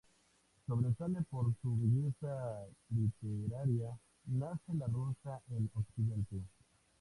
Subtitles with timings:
[0.65, 6.41] Sobresale por su belleza literaria "Nace la rosa en occidente.